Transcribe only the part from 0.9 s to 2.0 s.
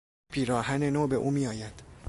به او میآید.